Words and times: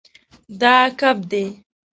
دا 0.61 0.75
کب 0.99 1.17
دی 1.31 1.45